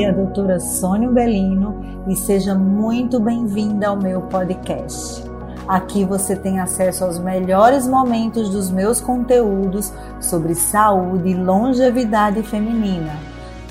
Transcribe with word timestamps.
É 0.00 0.06
a 0.06 0.12
doutora 0.12 0.58
Sônia 0.58 1.10
Belino 1.10 2.06
e 2.08 2.16
seja 2.16 2.54
muito 2.54 3.20
bem-vinda 3.20 3.88
ao 3.88 3.98
meu 3.98 4.22
podcast. 4.22 5.22
Aqui 5.68 6.06
você 6.06 6.34
tem 6.34 6.58
acesso 6.58 7.04
aos 7.04 7.18
melhores 7.18 7.86
momentos 7.86 8.48
dos 8.48 8.70
meus 8.70 8.98
conteúdos 8.98 9.92
sobre 10.18 10.54
saúde 10.54 11.28
e 11.28 11.34
longevidade 11.34 12.42
feminina. 12.42 13.12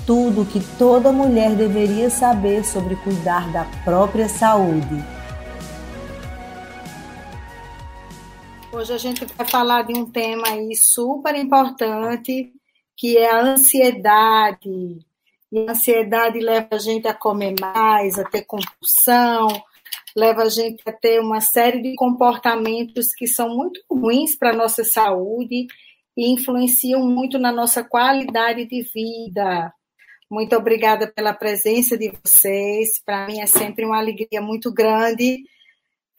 Tudo 0.06 0.46
que 0.46 0.60
toda 0.78 1.12
mulher 1.12 1.56
deveria 1.56 2.12
saber 2.12 2.64
sobre 2.64 2.96
cuidar 2.98 3.52
da 3.52 3.66
própria 3.84 4.30
saúde. 4.30 5.04
Hoje 8.72 8.94
a 8.94 9.00
gente 9.00 9.26
vai 9.26 9.48
falar 9.48 9.82
de 9.82 9.98
um 9.98 10.06
tema 10.06 10.50
aí 10.50 10.76
super 10.76 11.34
importante, 11.34 12.54
que 12.96 13.18
é 13.18 13.32
a 13.32 13.42
ansiedade. 13.42 15.09
E 15.52 15.60
a 15.68 15.72
ansiedade 15.72 16.40
leva 16.40 16.68
a 16.72 16.78
gente 16.78 17.08
a 17.08 17.14
comer 17.14 17.56
mais, 17.60 18.20
a 18.20 18.24
ter 18.24 18.44
compulsão, 18.46 19.48
leva 20.16 20.44
a 20.44 20.50
gente 20.50 20.82
a 20.86 20.92
ter 20.92 21.20
uma 21.20 21.42
série 21.42 21.82
de 21.82 21.96
comportamentos 21.96 23.08
que 23.16 23.28
são 23.28 23.56
muito 23.56 23.82
ruins 23.90 24.38
para 24.38 24.52
a 24.52 24.56
nossa 24.56 24.84
saúde 24.84 25.68
e 26.16 26.34
influenciam 26.34 27.04
muito 27.06 27.40
na 27.40 27.52
nossa 27.52 27.84
qualidade 27.84 28.66
de 28.66 28.84
vida. 28.94 29.74
Muito 30.30 30.56
obrigada 30.56 31.12
pela 31.12 31.34
presença 31.34 31.98
de 31.98 32.12
vocês. 32.24 33.02
Para 33.04 33.26
mim 33.26 33.40
é 33.40 33.48
sempre 33.48 33.86
uma 33.86 33.98
alegria 33.98 34.42
muito 34.42 34.72
grande 34.72 35.44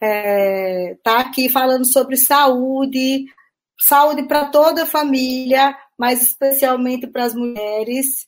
estar 0.01 0.07
é, 0.07 0.97
tá 1.03 1.19
aqui 1.19 1.47
falando 1.47 1.85
sobre 1.85 2.17
saúde, 2.17 3.25
saúde 3.79 4.23
para 4.23 4.45
toda 4.45 4.83
a 4.83 4.87
família, 4.87 5.77
mas 5.97 6.23
especialmente 6.23 7.05
para 7.05 7.25
as 7.25 7.35
mulheres 7.35 8.27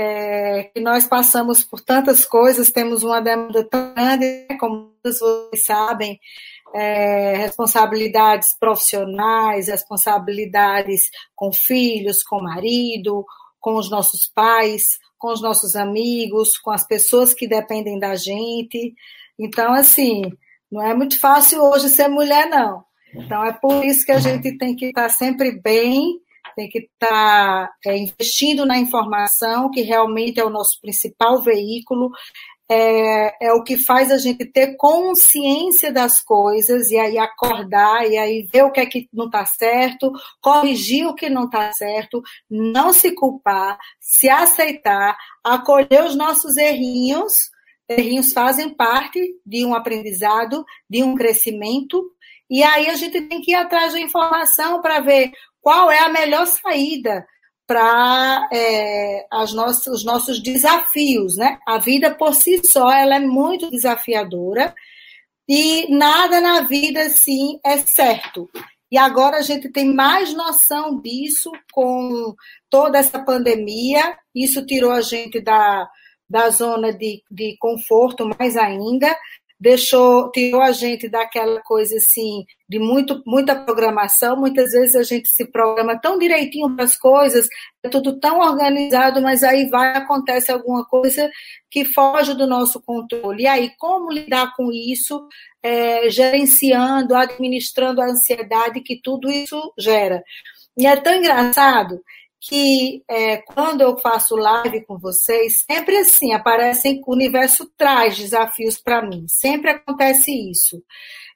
é, 0.00 0.70
que 0.72 0.80
nós 0.80 1.04
passamos 1.08 1.64
por 1.64 1.80
tantas 1.80 2.24
coisas, 2.24 2.70
temos 2.70 3.02
uma 3.02 3.20
demanda 3.20 3.68
tão 3.68 3.92
grande, 3.94 4.46
né, 4.48 4.56
como 4.56 4.92
vocês 5.02 5.64
sabem, 5.64 6.20
é, 6.72 7.34
responsabilidades 7.34 8.56
profissionais, 8.60 9.66
responsabilidades 9.66 11.02
com 11.34 11.50
filhos, 11.52 12.22
com 12.22 12.40
marido, 12.40 13.26
com 13.58 13.74
os 13.74 13.90
nossos 13.90 14.30
pais, 14.32 14.84
com 15.18 15.32
os 15.32 15.42
nossos 15.42 15.74
amigos, 15.74 16.56
com 16.58 16.70
as 16.70 16.86
pessoas 16.86 17.34
que 17.34 17.48
dependem 17.48 17.98
da 17.98 18.14
gente. 18.14 18.94
Então, 19.36 19.72
assim, 19.72 20.22
não 20.70 20.80
é 20.80 20.94
muito 20.94 21.18
fácil 21.18 21.60
hoje 21.60 21.88
ser 21.88 22.06
mulher, 22.06 22.48
não. 22.48 22.84
Então, 23.12 23.44
é 23.44 23.52
por 23.52 23.84
isso 23.84 24.06
que 24.06 24.12
a 24.12 24.20
gente 24.20 24.56
tem 24.58 24.76
que 24.76 24.86
estar 24.86 25.08
sempre 25.08 25.60
bem 25.60 26.20
tem 26.58 26.68
que 26.68 26.78
estar 26.80 27.68
tá, 27.68 27.72
é, 27.86 27.96
investindo 27.96 28.66
na 28.66 28.76
informação, 28.76 29.70
que 29.70 29.82
realmente 29.82 30.40
é 30.40 30.44
o 30.44 30.50
nosso 30.50 30.80
principal 30.82 31.40
veículo, 31.40 32.10
é, 32.68 33.46
é, 33.46 33.52
o 33.52 33.62
que 33.62 33.78
faz 33.78 34.10
a 34.10 34.18
gente 34.18 34.44
ter 34.44 34.76
consciência 34.76 35.92
das 35.92 36.20
coisas 36.20 36.90
e 36.90 36.98
aí 36.98 37.16
acordar 37.16 38.04
e 38.10 38.18
aí 38.18 38.46
ver 38.52 38.64
o 38.64 38.72
que 38.72 38.80
é 38.80 38.86
que 38.86 39.08
não 39.12 39.26
está 39.26 39.46
certo, 39.46 40.10
corrigir 40.40 41.06
o 41.06 41.14
que 41.14 41.30
não 41.30 41.44
está 41.44 41.72
certo, 41.72 42.20
não 42.50 42.92
se 42.92 43.12
culpar, 43.12 43.78
se 44.00 44.28
aceitar, 44.28 45.16
acolher 45.44 46.04
os 46.04 46.16
nossos 46.16 46.56
errinhos. 46.56 47.50
Errinhos 47.88 48.32
fazem 48.32 48.74
parte 48.74 49.20
de 49.46 49.64
um 49.64 49.74
aprendizado, 49.74 50.64
de 50.90 51.04
um 51.04 51.14
crescimento, 51.14 52.04
e 52.50 52.62
aí 52.62 52.88
a 52.88 52.94
gente 52.94 53.20
tem 53.22 53.40
que 53.42 53.52
ir 53.52 53.54
atrás 53.54 53.92
da 53.92 54.00
informação 54.00 54.80
para 54.80 55.00
ver 55.00 55.32
qual 55.60 55.90
é 55.90 55.98
a 56.00 56.08
melhor 56.08 56.46
saída 56.46 57.26
para 57.66 58.48
é, 58.50 59.26
os 59.42 59.52
nossos 60.04 60.42
desafios, 60.42 61.36
né? 61.36 61.58
A 61.66 61.78
vida 61.78 62.14
por 62.14 62.34
si 62.34 62.60
só 62.64 62.90
ela 62.90 63.16
é 63.16 63.20
muito 63.20 63.70
desafiadora 63.70 64.74
e 65.46 65.86
nada 65.94 66.40
na 66.40 66.62
vida 66.62 67.02
assim 67.02 67.60
é 67.64 67.76
certo. 67.78 68.48
E 68.90 68.96
agora 68.96 69.36
a 69.36 69.42
gente 69.42 69.70
tem 69.70 69.92
mais 69.94 70.32
noção 70.32 70.98
disso 71.00 71.52
com 71.72 72.34
toda 72.70 72.98
essa 72.98 73.22
pandemia. 73.22 74.16
Isso 74.34 74.64
tirou 74.64 74.92
a 74.92 75.02
gente 75.02 75.38
da, 75.40 75.86
da 76.28 76.48
zona 76.48 76.90
de, 76.90 77.22
de 77.30 77.54
conforto 77.58 78.26
mais 78.38 78.56
ainda 78.56 79.14
deixou, 79.60 80.30
tirou 80.30 80.62
a 80.62 80.70
gente 80.70 81.08
daquela 81.08 81.60
coisa 81.62 81.96
assim, 81.96 82.44
de 82.68 82.78
muito, 82.78 83.22
muita 83.26 83.56
programação. 83.56 84.36
Muitas 84.36 84.70
vezes 84.70 84.94
a 84.94 85.02
gente 85.02 85.32
se 85.32 85.50
programa 85.50 85.98
tão 85.98 86.18
direitinho 86.18 86.74
para 86.74 86.84
as 86.84 86.96
coisas, 86.96 87.48
é 87.82 87.88
tudo 87.88 88.18
tão 88.20 88.38
organizado, 88.38 89.20
mas 89.20 89.42
aí 89.42 89.68
vai, 89.68 89.96
acontece 89.96 90.52
alguma 90.52 90.84
coisa 90.84 91.28
que 91.70 91.84
foge 91.84 92.34
do 92.34 92.46
nosso 92.46 92.80
controle. 92.80 93.42
E 93.42 93.46
aí, 93.46 93.70
como 93.78 94.12
lidar 94.12 94.54
com 94.56 94.70
isso, 94.72 95.26
é, 95.62 96.08
gerenciando, 96.08 97.16
administrando 97.16 98.00
a 98.00 98.06
ansiedade 98.06 98.80
que 98.80 99.00
tudo 99.02 99.28
isso 99.30 99.72
gera? 99.78 100.22
E 100.78 100.86
é 100.86 100.96
tão 100.96 101.14
engraçado 101.14 102.00
que 102.40 103.02
é, 103.08 103.38
quando 103.38 103.80
eu 103.80 103.98
faço 103.98 104.36
live 104.36 104.84
com 104.84 104.98
vocês, 104.98 105.64
sempre 105.70 105.98
assim, 105.98 106.32
aparecem, 106.32 107.02
o 107.06 107.12
universo 107.12 107.70
traz 107.76 108.16
desafios 108.16 108.78
para 108.78 109.02
mim, 109.02 109.26
sempre 109.28 109.70
acontece 109.70 110.30
isso. 110.50 110.82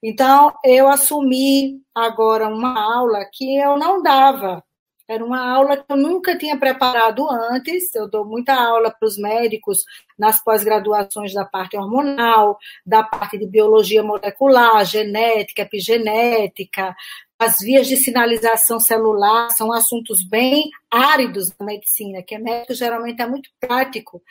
Então, 0.03 0.53
eu 0.65 0.89
assumi 0.89 1.81
agora 1.95 2.49
uma 2.49 2.81
aula 2.97 3.25
que 3.33 3.57
eu 3.57 3.77
não 3.77 4.03
dava, 4.03 4.63
era 5.09 5.25
uma 5.25 5.47
aula 5.47 5.77
que 5.77 5.85
eu 5.91 5.97
nunca 5.97 6.39
tinha 6.39 6.57
preparado 6.59 7.29
antes. 7.29 7.95
Eu 7.95 8.09
dou 8.09 8.25
muita 8.25 8.55
aula 8.55 8.91
para 8.91 9.07
os 9.07 9.19
médicos 9.19 9.85
nas 10.19 10.43
pós-graduações 10.43 11.35
da 11.35 11.45
parte 11.45 11.77
hormonal, 11.77 12.57
da 12.87 13.03
parte 13.03 13.37
de 13.37 13.47
biologia 13.47 14.03
molecular, 14.03 14.85
genética, 14.87 15.63
epigenética, 15.63 16.95
as 17.43 17.59
vias 17.59 17.89
de 17.89 17.97
sinalização 17.97 18.79
celular 18.79 19.51
são 19.51 19.73
assuntos 19.73 20.25
bem 20.25 20.71
áridos 20.89 21.51
da 21.51 21.65
medicina, 21.65 22.23
que 22.23 22.37
é 22.37 22.39
médico 22.39 22.75
geralmente 22.75 23.21
é 23.21 23.27
muito 23.27 23.51
prático. 23.59 24.23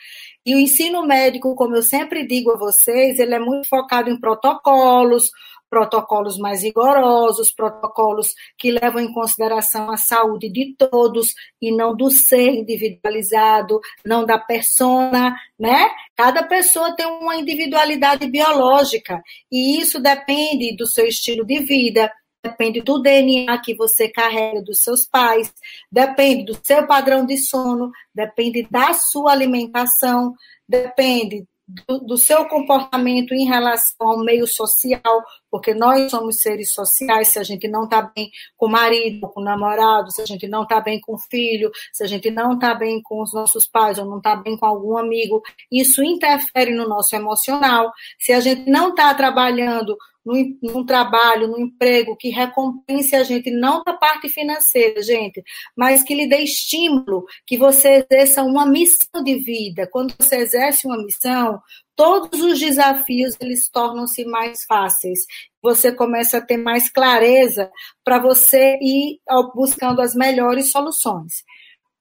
E 0.46 0.54
o 0.54 0.58
ensino 0.58 1.06
médico, 1.06 1.54
como 1.54 1.76
eu 1.76 1.82
sempre 1.82 2.26
digo 2.26 2.52
a 2.52 2.56
vocês, 2.56 3.18
ele 3.18 3.34
é 3.34 3.38
muito 3.38 3.68
focado 3.68 4.08
em 4.08 4.18
protocolos, 4.18 5.30
protocolos 5.68 6.38
mais 6.38 6.62
rigorosos, 6.62 7.50
protocolos 7.50 8.34
que 8.58 8.70
levam 8.70 9.00
em 9.00 9.12
consideração 9.12 9.90
a 9.90 9.96
saúde 9.96 10.50
de 10.50 10.74
todos 10.76 11.34
e 11.60 11.74
não 11.74 11.96
do 11.96 12.10
ser 12.10 12.50
individualizado, 12.50 13.80
não 14.04 14.24
da 14.24 14.38
persona, 14.38 15.34
né? 15.58 15.90
Cada 16.14 16.42
pessoa 16.42 16.94
tem 16.94 17.06
uma 17.06 17.36
individualidade 17.36 18.26
biológica 18.26 19.22
e 19.50 19.80
isso 19.80 19.98
depende 19.98 20.76
do 20.76 20.86
seu 20.86 21.06
estilo 21.06 21.44
de 21.44 21.60
vida, 21.60 22.12
depende 22.42 22.80
do 22.80 22.98
DNA 22.98 23.56
que 23.58 23.74
você 23.74 24.08
carrega 24.08 24.60
dos 24.60 24.80
seus 24.80 25.06
pais, 25.06 25.52
depende 25.90 26.44
do 26.44 26.58
seu 26.62 26.86
padrão 26.86 27.24
de 27.24 27.36
sono, 27.38 27.90
depende 28.14 28.66
da 28.68 28.92
sua 28.94 29.32
alimentação, 29.32 30.34
depende 30.68 31.46
do, 31.86 32.00
do, 32.00 32.18
seu 32.18 32.44
comportamento 32.48 33.32
em 33.32 33.46
relação 33.46 34.08
ao 34.08 34.18
meio 34.18 34.46
social, 34.46 35.22
porque 35.50 35.72
nós 35.72 36.10
somos 36.10 36.36
seres 36.40 36.72
sociais, 36.72 37.28
se 37.28 37.38
a 37.38 37.42
gente 37.42 37.68
não 37.68 37.84
está 37.84 38.02
bem 38.02 38.30
com 38.56 38.66
o 38.66 38.70
marido, 38.70 39.28
com 39.28 39.40
o 39.40 39.44
namorado, 39.44 40.10
se 40.10 40.20
a 40.20 40.26
gente 40.26 40.48
não 40.48 40.64
está 40.64 40.80
bem 40.80 41.00
com 41.00 41.14
o 41.14 41.18
filho, 41.18 41.70
se 41.92 42.02
a 42.02 42.06
gente 42.06 42.30
não 42.30 42.54
está 42.54 42.74
bem 42.74 43.00
com 43.02 43.22
os 43.22 43.32
nossos 43.32 43.66
pais 43.66 43.98
ou 43.98 44.04
não 44.04 44.18
está 44.18 44.36
bem 44.36 44.56
com 44.56 44.66
algum 44.66 44.98
amigo, 44.98 45.40
isso 45.70 46.02
interfere 46.02 46.74
no 46.74 46.88
nosso 46.88 47.14
emocional. 47.14 47.92
Se 48.18 48.32
a 48.32 48.40
gente 48.40 48.68
não 48.68 48.90
está 48.90 49.14
trabalhando 49.14 49.96
num, 50.24 50.58
num 50.62 50.86
trabalho, 50.86 51.48
num 51.48 51.60
emprego 51.60 52.16
que 52.16 52.30
recompense 52.30 53.14
a 53.14 53.22
gente, 53.22 53.50
não 53.50 53.82
da 53.82 53.92
parte 53.92 54.28
financeira, 54.28 55.02
gente, 55.02 55.42
mas 55.76 56.02
que 56.02 56.14
lhe 56.14 56.28
dê 56.28 56.38
estímulo, 56.38 57.24
que 57.46 57.56
você 57.56 58.04
exerça 58.10 58.42
uma 58.42 58.64
missão 58.66 59.22
de 59.22 59.36
vida. 59.36 59.88
Quando 59.90 60.14
você 60.18 60.36
exerce 60.36 60.86
uma 60.86 60.96
missão, 60.96 61.60
todos 61.96 62.40
os 62.40 62.58
desafios 62.58 63.36
eles 63.40 63.68
tornam-se 63.68 64.24
mais 64.24 64.64
fáceis. 64.64 65.20
Você 65.62 65.92
começa 65.92 66.38
a 66.38 66.44
ter 66.44 66.56
mais 66.56 66.90
clareza 66.90 67.70
para 68.04 68.18
você 68.18 68.78
ir 68.80 69.20
buscando 69.54 70.00
as 70.00 70.14
melhores 70.14 70.70
soluções. 70.70 71.44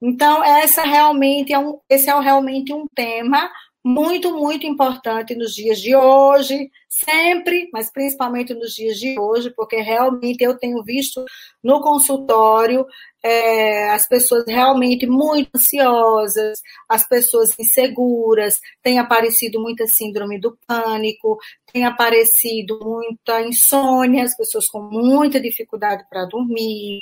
Então, 0.02 0.44
essa 0.44 0.84
realmente 0.84 1.54
é 1.54 1.60
um, 1.60 1.80
esse 1.88 2.10
é 2.10 2.20
realmente 2.20 2.74
um 2.74 2.88
tema 2.96 3.52
muito, 3.84 4.36
muito 4.36 4.66
importante 4.66 5.36
nos 5.36 5.54
dias 5.54 5.80
de 5.80 5.96
hoje, 5.96 6.70
sempre, 6.92 7.70
mas 7.72 7.90
principalmente 7.90 8.54
nos 8.54 8.74
dias 8.74 8.98
de 8.98 9.18
hoje, 9.18 9.50
porque 9.56 9.78
realmente 9.78 10.44
eu 10.44 10.58
tenho 10.58 10.84
visto 10.84 11.24
no 11.64 11.80
consultório 11.82 12.86
é, 13.24 13.92
as 13.92 14.08
pessoas 14.08 14.44
realmente 14.48 15.06
muito 15.06 15.50
ansiosas, 15.56 16.60
as 16.90 17.08
pessoas 17.08 17.58
inseguras, 17.60 18.60
tem 18.82 19.00
aparecido 19.00 19.62
muita 19.62 19.86
síndrome 19.86 20.40
do 20.40 20.58
pânico, 20.68 21.38
tem 21.72 21.86
aparecido 21.86 22.80
muita 22.82 23.42
insônia, 23.42 24.24
as 24.24 24.36
pessoas 24.36 24.68
com 24.68 24.82
muita 24.82 25.40
dificuldade 25.40 26.04
para 26.10 26.26
dormir. 26.26 27.02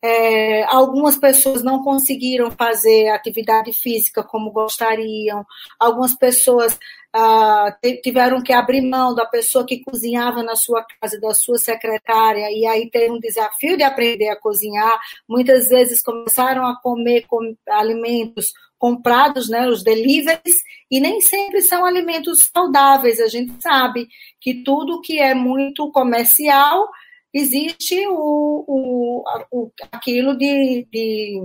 É, 0.00 0.62
algumas 0.64 1.18
pessoas 1.18 1.62
não 1.62 1.82
conseguiram 1.82 2.50
fazer 2.52 3.08
atividade 3.08 3.72
física 3.72 4.22
como 4.22 4.52
gostariam, 4.52 5.44
algumas 5.80 6.16
pessoas 6.16 6.78
ah, 7.18 7.74
tiveram 8.02 8.42
que 8.42 8.52
abrir 8.52 8.82
mão 8.82 9.14
da 9.14 9.24
pessoa 9.24 9.64
que 9.64 9.80
cozinhava 9.80 10.42
na 10.42 10.54
sua 10.54 10.84
casa, 10.84 11.18
da 11.18 11.32
sua 11.32 11.56
secretária, 11.56 12.50
e 12.50 12.66
aí 12.66 12.90
teve 12.90 13.10
um 13.10 13.18
desafio 13.18 13.76
de 13.76 13.82
aprender 13.82 14.28
a 14.28 14.38
cozinhar. 14.38 15.00
Muitas 15.26 15.68
vezes 15.70 16.02
começaram 16.02 16.66
a 16.66 16.78
comer 16.80 17.26
com 17.26 17.56
alimentos 17.70 18.52
comprados, 18.78 19.48
né, 19.48 19.66
os 19.66 19.82
deliveries, 19.82 20.56
e 20.90 21.00
nem 21.00 21.22
sempre 21.22 21.62
são 21.62 21.86
alimentos 21.86 22.50
saudáveis. 22.54 23.18
A 23.18 23.28
gente 23.28 23.54
sabe 23.62 24.08
que 24.38 24.62
tudo 24.62 25.00
que 25.00 25.18
é 25.18 25.34
muito 25.34 25.90
comercial 25.92 26.86
existe 27.32 28.06
o, 28.08 28.64
o, 28.68 29.24
o 29.50 29.70
aquilo 29.90 30.36
de, 30.36 30.86
de 30.92 31.40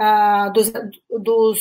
uh, 0.00 0.50
dos, 0.52 0.72
dos 1.20 1.60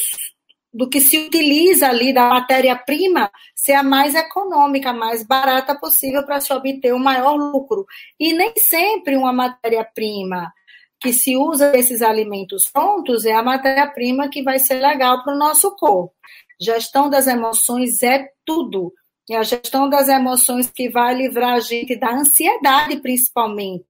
do 0.78 0.88
que 0.88 1.02
se 1.02 1.18
utiliza 1.18 1.90
ali 1.90 2.14
da 2.14 2.30
matéria-prima 2.30 3.32
ser 3.56 3.74
a 3.74 3.82
mais 3.82 4.14
econômica, 4.14 4.92
a 4.92 4.94
mais 4.94 5.26
barata 5.26 5.74
possível 5.74 6.24
para 6.24 6.40
se 6.40 6.54
obter 6.54 6.94
o 6.94 7.00
maior 7.00 7.36
lucro. 7.36 7.84
E 8.20 8.32
nem 8.32 8.54
sempre 8.58 9.18
uma 9.18 9.34
matéria-prima 9.34 10.54
que 11.00 11.12
se 11.12 11.36
usa 11.36 11.72
desses 11.72 12.04
alimentos 12.04 12.70
prontos 12.72 13.26
é 13.26 13.34
a 13.34 13.42
matéria-prima 13.42 14.30
que 14.30 14.44
vai 14.44 14.60
ser 14.60 14.76
legal 14.76 15.24
para 15.24 15.34
o 15.34 15.38
nosso 15.38 15.76
corpo. 15.76 16.14
Gestão 16.62 17.10
das 17.10 17.26
emoções 17.26 18.04
é 18.04 18.28
tudo. 18.46 18.94
E 19.30 19.36
a 19.36 19.44
gestão 19.44 19.90
das 19.90 20.08
emoções 20.08 20.70
que 20.70 20.90
vai 20.90 21.14
livrar 21.14 21.56
a 21.56 21.60
gente 21.60 21.98
da 21.98 22.14
ansiedade, 22.14 22.98
principalmente, 23.02 23.86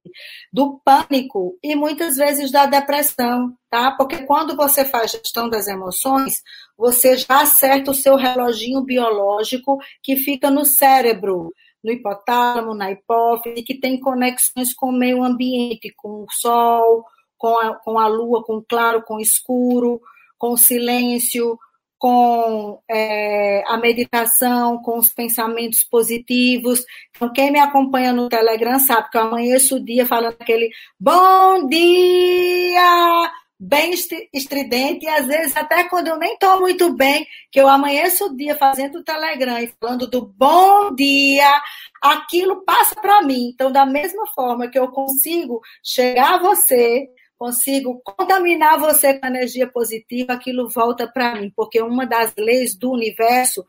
do 0.51 0.81
pânico 0.83 1.55
e 1.63 1.75
muitas 1.75 2.15
vezes 2.15 2.51
da 2.51 2.65
depressão, 2.65 3.55
tá? 3.69 3.91
Porque 3.91 4.23
quando 4.23 4.55
você 4.55 4.83
faz 4.83 5.11
gestão 5.11 5.47
das 5.47 5.67
emoções, 5.67 6.41
você 6.75 7.17
já 7.17 7.41
acerta 7.41 7.91
o 7.91 7.93
seu 7.93 8.15
reloginho 8.15 8.81
biológico 8.81 9.77
que 10.01 10.15
fica 10.15 10.49
no 10.49 10.65
cérebro, 10.65 11.53
no 11.83 11.91
hipotálamo, 11.91 12.73
na 12.73 12.91
hipófise, 12.91 13.61
que 13.61 13.79
tem 13.79 13.99
conexões 13.99 14.73
com 14.73 14.89
o 14.89 14.97
meio 14.97 15.23
ambiente, 15.23 15.93
com 15.95 16.23
o 16.23 16.27
sol, 16.31 17.05
com 17.37 17.59
a, 17.59 17.75
com 17.75 17.99
a 17.99 18.07
lua, 18.07 18.43
com 18.43 18.57
o 18.57 18.63
claro, 18.63 19.03
com 19.03 19.17
o 19.17 19.21
escuro, 19.21 20.01
com 20.37 20.49
o 20.49 20.57
silêncio, 20.57 21.57
com 21.97 22.79
é, 22.89 23.63
a 23.67 23.77
meditação, 23.77 24.81
com 24.81 24.99
os 24.99 25.09
pensamentos 25.09 25.83
positivos. 25.83 26.83
Então, 27.15 27.31
quem 27.33 27.51
me 27.51 27.59
acompanha 27.59 28.13
no 28.13 28.29
Telegram 28.29 28.79
sabe 28.79 29.09
que 29.09 29.17
eu 29.17 29.21
amanheço 29.21 29.77
o 29.77 29.83
dia 29.83 30.05
falando 30.05 30.35
aquele 30.39 30.69
bom 30.99 31.67
dia, 31.67 33.31
bem 33.59 33.91
estridente, 34.31 35.05
e 35.05 35.09
às 35.09 35.25
vezes 35.25 35.57
até 35.57 35.85
quando 35.85 36.09
eu 36.09 36.17
nem 36.17 36.33
estou 36.33 36.59
muito 36.59 36.93
bem, 36.93 37.25
que 37.51 37.59
eu 37.59 37.67
amanheço 37.67 38.25
o 38.25 38.37
dia 38.37 38.55
fazendo 38.55 38.99
o 38.99 39.03
Telegram 39.03 39.59
e 39.59 39.73
falando 39.79 40.07
do 40.07 40.27
bom 40.27 40.93
dia, 40.93 41.61
aquilo 42.01 42.63
passa 42.63 42.95
para 42.95 43.23
mim. 43.23 43.49
Então, 43.53 43.71
da 43.71 43.85
mesma 43.85 44.27
forma 44.35 44.69
que 44.69 44.77
eu 44.77 44.89
consigo 44.89 45.61
chegar 45.83 46.35
a 46.35 46.37
você, 46.37 47.07
consigo 47.37 48.01
contaminar 48.03 48.79
você 48.79 49.13
com 49.19 49.27
energia 49.27 49.67
positiva, 49.67 50.33
aquilo 50.33 50.69
volta 50.69 51.07
para 51.07 51.35
mim, 51.35 51.51
porque 51.55 51.81
uma 51.81 52.05
das 52.05 52.33
leis 52.37 52.75
do 52.77 52.91
universo 52.91 53.63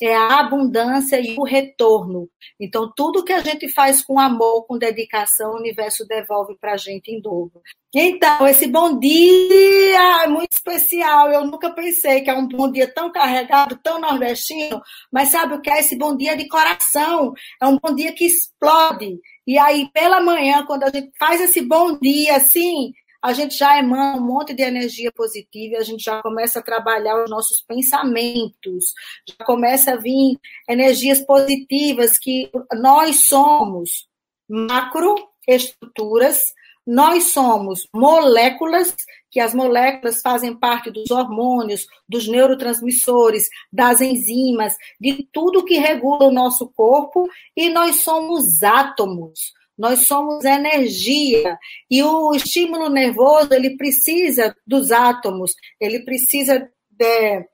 é 0.00 0.14
a 0.14 0.40
abundância 0.40 1.20
e 1.20 1.36
o 1.38 1.44
retorno. 1.44 2.28
Então, 2.58 2.90
tudo 2.94 3.24
que 3.24 3.32
a 3.32 3.40
gente 3.40 3.68
faz 3.68 4.02
com 4.02 4.18
amor, 4.18 4.66
com 4.66 4.76
dedicação, 4.76 5.52
o 5.52 5.58
universo 5.58 6.06
devolve 6.06 6.56
para 6.58 6.72
a 6.72 6.76
gente 6.76 7.10
em 7.10 7.20
dobro. 7.20 7.60
Então, 7.94 8.46
esse 8.46 8.66
bom 8.66 8.98
dia 8.98 10.24
é 10.24 10.26
muito 10.26 10.52
especial. 10.52 11.30
Eu 11.30 11.44
nunca 11.44 11.70
pensei 11.70 12.22
que 12.22 12.30
é 12.30 12.34
um 12.34 12.48
bom 12.48 12.70
dia 12.70 12.92
tão 12.92 13.12
carregado, 13.12 13.78
tão 13.82 14.00
nordestino, 14.00 14.80
mas 15.12 15.28
sabe 15.28 15.54
o 15.54 15.60
que 15.60 15.70
é 15.70 15.78
esse 15.78 15.96
bom 15.96 16.16
dia 16.16 16.36
de 16.36 16.48
coração? 16.48 17.32
É 17.60 17.66
um 17.66 17.78
bom 17.78 17.94
dia 17.94 18.12
que 18.12 18.24
explode. 18.24 19.20
E 19.46 19.58
aí, 19.58 19.88
pela 19.92 20.20
manhã, 20.20 20.64
quando 20.66 20.84
a 20.84 20.90
gente 20.90 21.10
faz 21.18 21.40
esse 21.40 21.60
bom 21.60 21.98
dia 21.98 22.36
assim, 22.36 22.92
a 23.22 23.32
gente 23.32 23.56
já 23.56 23.78
emana 23.78 24.18
um 24.18 24.26
monte 24.26 24.52
de 24.52 24.64
energia 24.64 25.12
positiva, 25.12 25.78
a 25.78 25.84
gente 25.84 26.02
já 26.02 26.20
começa 26.20 26.58
a 26.58 26.62
trabalhar 26.62 27.22
os 27.22 27.30
nossos 27.30 27.62
pensamentos, 27.62 28.92
já 29.28 29.44
começa 29.44 29.92
a 29.92 29.96
vir 29.96 30.36
energias 30.68 31.20
positivas 31.20 32.18
que 32.18 32.50
nós 32.74 33.26
somos 33.26 34.08
macroestruturas, 34.50 36.42
nós 36.84 37.32
somos 37.32 37.86
moléculas, 37.94 38.92
que 39.30 39.38
as 39.38 39.54
moléculas 39.54 40.20
fazem 40.20 40.54
parte 40.54 40.90
dos 40.90 41.08
hormônios, 41.12 41.86
dos 42.08 42.26
neurotransmissores, 42.26 43.48
das 43.72 44.00
enzimas, 44.00 44.74
de 45.00 45.26
tudo 45.32 45.64
que 45.64 45.78
regula 45.78 46.26
o 46.26 46.32
nosso 46.32 46.68
corpo, 46.74 47.28
e 47.56 47.70
nós 47.70 48.02
somos 48.02 48.64
átomos 48.64 49.52
nós 49.82 50.06
somos 50.06 50.44
energia 50.44 51.58
e 51.90 52.04
o 52.04 52.32
estímulo 52.36 52.88
nervoso 52.88 53.52
ele 53.52 53.76
precisa 53.76 54.54
dos 54.64 54.92
átomos, 54.92 55.56
ele 55.80 56.04
precisa 56.04 56.70
de, 56.88 57.44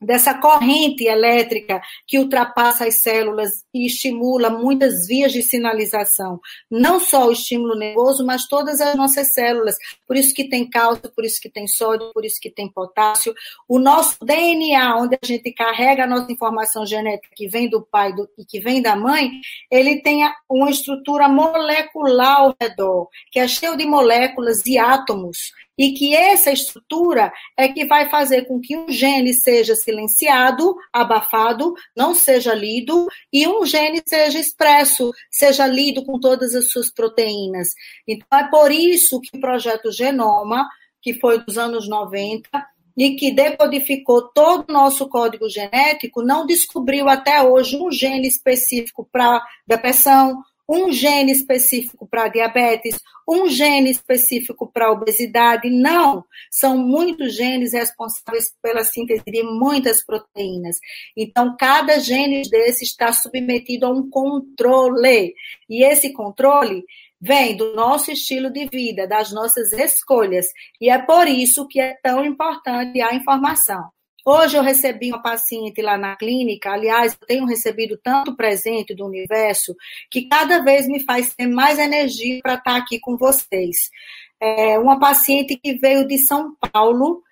dessa 0.00 0.34
corrente 0.34 1.04
elétrica 1.04 1.80
que 2.06 2.18
ultrapassa 2.18 2.86
as 2.86 3.00
células 3.00 3.50
e 3.72 3.86
estimula 3.86 4.48
muitas 4.48 5.06
vias 5.06 5.32
de 5.32 5.42
sinalização. 5.42 6.40
Não 6.70 6.98
só 6.98 7.26
o 7.26 7.32
estímulo 7.32 7.78
nervoso, 7.78 8.24
mas 8.24 8.46
todas 8.46 8.80
as 8.80 8.94
nossas 8.94 9.32
células. 9.32 9.76
Por 10.06 10.16
isso 10.16 10.34
que 10.34 10.48
tem 10.48 10.68
cálcio, 10.68 11.12
por 11.14 11.24
isso 11.24 11.40
que 11.40 11.50
tem 11.50 11.66
sódio, 11.66 12.10
por 12.14 12.24
isso 12.24 12.40
que 12.40 12.50
tem 12.50 12.70
potássio. 12.70 13.34
O 13.68 13.78
nosso 13.78 14.16
DNA, 14.24 14.96
onde 14.96 15.18
a 15.22 15.26
gente 15.26 15.52
carrega 15.52 16.04
a 16.04 16.06
nossa 16.06 16.32
informação 16.32 16.86
genética 16.86 17.28
que 17.34 17.48
vem 17.48 17.68
do 17.68 17.82
pai 17.82 18.14
do, 18.14 18.28
e 18.38 18.44
que 18.44 18.60
vem 18.60 18.80
da 18.80 18.96
mãe, 18.96 19.30
ele 19.70 20.00
tem 20.02 20.22
uma 20.48 20.70
estrutura 20.70 21.28
molecular 21.28 22.40
ao 22.40 22.56
redor, 22.60 23.08
que 23.30 23.38
é 23.38 23.46
cheio 23.46 23.76
de 23.76 23.86
moléculas 23.86 24.64
e 24.66 24.78
átomos 24.78 25.52
e 25.80 25.92
que 25.92 26.14
essa 26.14 26.52
estrutura 26.52 27.32
é 27.56 27.66
que 27.66 27.86
vai 27.86 28.10
fazer 28.10 28.44
com 28.44 28.60
que 28.60 28.76
um 28.76 28.90
gene 28.90 29.32
seja 29.32 29.74
silenciado, 29.74 30.76
abafado, 30.92 31.72
não 31.96 32.14
seja 32.14 32.52
lido, 32.52 33.06
e 33.32 33.48
um 33.48 33.64
gene 33.64 34.02
seja 34.04 34.38
expresso, 34.38 35.10
seja 35.30 35.66
lido 35.66 36.04
com 36.04 36.20
todas 36.20 36.54
as 36.54 36.70
suas 36.70 36.92
proteínas. 36.92 37.68
Então, 38.06 38.38
é 38.38 38.50
por 38.50 38.70
isso 38.70 39.22
que 39.22 39.38
o 39.38 39.40
projeto 39.40 39.90
Genoma, 39.90 40.68
que 41.00 41.14
foi 41.14 41.42
dos 41.42 41.56
anos 41.56 41.88
90, 41.88 42.46
e 42.94 43.16
que 43.16 43.30
decodificou 43.30 44.28
todo 44.34 44.68
o 44.68 44.72
nosso 44.74 45.08
código 45.08 45.48
genético, 45.48 46.22
não 46.22 46.44
descobriu 46.44 47.08
até 47.08 47.42
hoje 47.42 47.78
um 47.78 47.90
gene 47.90 48.28
específico 48.28 49.08
para 49.10 49.42
depressão, 49.66 50.42
um 50.70 50.92
gene 50.92 51.32
específico 51.32 52.06
para 52.06 52.28
diabetes, 52.28 52.96
um 53.28 53.48
gene 53.48 53.90
específico 53.90 54.70
para 54.72 54.92
obesidade. 54.92 55.68
Não, 55.68 56.24
são 56.48 56.78
muitos 56.78 57.34
genes 57.34 57.72
responsáveis 57.72 58.54
pela 58.62 58.84
síntese 58.84 59.24
de 59.26 59.42
muitas 59.42 60.06
proteínas. 60.06 60.78
Então, 61.16 61.56
cada 61.58 61.98
gene 61.98 62.42
desse 62.48 62.84
está 62.84 63.12
submetido 63.12 63.84
a 63.84 63.90
um 63.90 64.08
controle. 64.08 65.34
E 65.68 65.84
esse 65.84 66.12
controle 66.12 66.84
vem 67.20 67.56
do 67.56 67.74
nosso 67.74 68.12
estilo 68.12 68.48
de 68.48 68.66
vida, 68.66 69.08
das 69.08 69.32
nossas 69.32 69.72
escolhas. 69.72 70.46
E 70.80 70.88
é 70.88 70.98
por 70.98 71.26
isso 71.26 71.66
que 71.66 71.80
é 71.80 71.98
tão 72.00 72.24
importante 72.24 73.00
a 73.00 73.12
informação. 73.12 73.90
Hoje 74.24 74.56
eu 74.56 74.62
recebi 74.62 75.08
uma 75.08 75.22
paciente 75.22 75.80
lá 75.80 75.96
na 75.96 76.16
clínica, 76.16 76.72
aliás, 76.72 77.16
eu 77.18 77.26
tenho 77.26 77.46
recebido 77.46 77.98
tanto 78.02 78.36
presente 78.36 78.94
do 78.94 79.06
universo 79.06 79.74
que 80.10 80.28
cada 80.28 80.62
vez 80.62 80.86
me 80.86 81.00
faz 81.00 81.34
ter 81.34 81.46
mais 81.46 81.78
energia 81.78 82.40
para 82.42 82.54
estar 82.54 82.76
aqui 82.76 83.00
com 83.00 83.16
vocês. 83.16 83.90
É 84.38 84.78
uma 84.78 84.98
paciente 84.98 85.56
que 85.56 85.74
veio 85.74 86.06
de 86.06 86.18
São 86.18 86.54
Paulo 86.72 87.22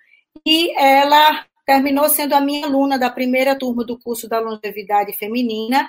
e 0.45 0.71
ela 0.77 1.45
terminou 1.65 2.09
sendo 2.09 2.33
a 2.33 2.41
minha 2.41 2.65
aluna 2.65 2.97
da 2.97 3.09
primeira 3.09 3.57
turma 3.57 3.83
do 3.85 3.97
curso 3.97 4.27
da 4.27 4.39
longevidade 4.39 5.13
feminina. 5.13 5.87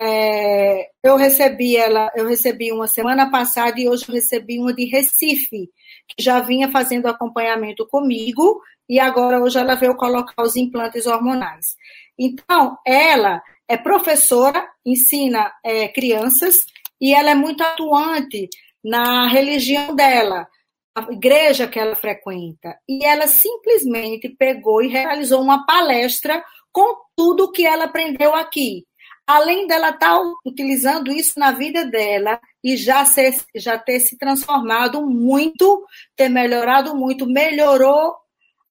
É, 0.00 0.90
eu 1.02 1.16
recebi 1.16 1.76
ela, 1.76 2.10
eu 2.14 2.26
recebi 2.28 2.70
uma 2.70 2.86
semana 2.86 3.30
passada 3.30 3.80
e 3.80 3.88
hoje 3.88 4.04
eu 4.08 4.14
recebi 4.14 4.58
uma 4.58 4.72
de 4.72 4.84
Recife, 4.86 5.70
que 6.08 6.22
já 6.22 6.40
vinha 6.40 6.70
fazendo 6.70 7.06
acompanhamento 7.06 7.86
comigo 7.86 8.60
e 8.88 9.00
agora 9.00 9.40
hoje 9.40 9.58
ela 9.58 9.74
veio 9.74 9.96
colocar 9.96 10.42
os 10.42 10.56
implantes 10.56 11.06
hormonais. 11.06 11.76
Então, 12.18 12.78
ela 12.86 13.42
é 13.68 13.76
professora, 13.76 14.66
ensina 14.84 15.52
é, 15.64 15.88
crianças 15.88 16.66
e 17.00 17.14
ela 17.14 17.30
é 17.30 17.34
muito 17.34 17.62
atuante 17.62 18.48
na 18.82 19.26
religião 19.28 19.94
dela, 19.94 20.46
a 20.94 21.10
igreja 21.10 21.66
que 21.66 21.78
ela 21.78 21.96
frequenta. 21.96 22.78
E 22.88 23.04
ela 23.04 23.26
simplesmente 23.26 24.28
pegou 24.28 24.82
e 24.82 24.88
realizou 24.88 25.40
uma 25.40 25.64
palestra 25.66 26.44
com 26.70 26.96
tudo 27.16 27.50
que 27.50 27.66
ela 27.66 27.84
aprendeu 27.84 28.34
aqui. 28.34 28.84
Além 29.26 29.66
dela 29.66 29.90
estar 29.90 30.18
tá 30.18 30.22
utilizando 30.44 31.10
isso 31.10 31.38
na 31.38 31.52
vida 31.52 31.86
dela 31.86 32.38
e 32.62 32.76
já, 32.76 33.04
ser, 33.04 33.34
já 33.54 33.78
ter 33.78 34.00
se 34.00 34.18
transformado 34.18 35.06
muito, 35.06 35.84
ter 36.14 36.28
melhorado 36.28 36.94
muito, 36.94 37.26
melhorou 37.26 38.14